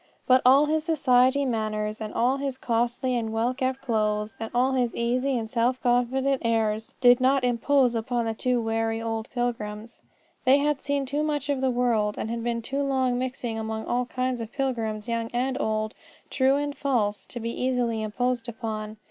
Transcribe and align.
But 0.25 0.41
all 0.43 0.65
his 0.65 0.83
society 0.83 1.45
manners, 1.45 2.01
and 2.01 2.11
all 2.11 2.37
his 2.37 2.57
costly 2.57 3.15
and 3.15 3.31
well 3.31 3.53
kept 3.53 3.83
clothes, 3.83 4.35
and 4.39 4.49
all 4.51 4.71
his 4.73 4.95
easy 4.95 5.37
and 5.37 5.47
self 5.47 5.79
confident 5.83 6.41
airs 6.43 6.95
did 7.01 7.21
not 7.21 7.43
impose 7.43 7.93
upon 7.93 8.25
the 8.25 8.33
two 8.33 8.59
wary 8.59 8.99
old 8.99 9.29
pilgrims. 9.29 10.01
They 10.43 10.57
had 10.57 10.81
seen 10.81 11.05
too 11.05 11.21
much 11.21 11.49
of 11.49 11.61
the 11.61 11.69
world, 11.69 12.17
and 12.17 12.31
had 12.31 12.43
been 12.43 12.63
too 12.63 12.81
long 12.81 13.19
mixing 13.19 13.59
among 13.59 13.85
all 13.85 14.05
kinds 14.07 14.41
of 14.41 14.51
pilgrims, 14.51 15.07
young 15.07 15.29
and 15.33 15.55
old, 15.61 15.93
true 16.31 16.55
and 16.55 16.75
false, 16.75 17.23
to 17.25 17.39
be 17.39 17.51
easily 17.51 18.01
imposed 18.01 18.49
upon. 18.49 18.97